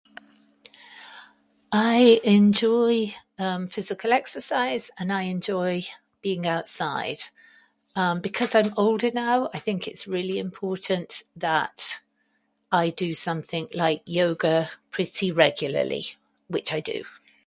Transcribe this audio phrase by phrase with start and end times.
[1.71, 5.83] I enjoy, um, physical exercise and I enjoy
[6.23, 7.21] being outside.
[7.95, 11.99] Um, because I'm older now, I think it's really important that
[12.71, 16.15] I do something like yoga pretty regularly,
[16.47, 17.03] which I do.